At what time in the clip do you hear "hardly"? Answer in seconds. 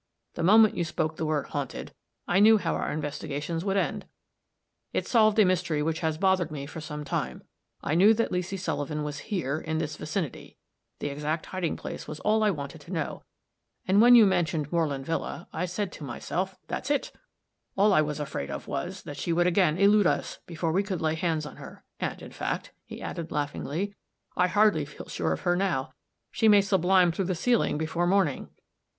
24.47-24.85